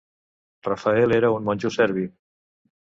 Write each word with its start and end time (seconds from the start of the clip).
Rafael 0.69 1.15
era 1.19 1.31
un 1.37 1.47
monjo 1.51 1.75
serbi. 1.79 2.11